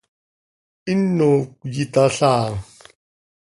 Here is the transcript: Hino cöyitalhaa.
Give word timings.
Hino 0.85 1.29
cöyitalhaa. 1.73 2.49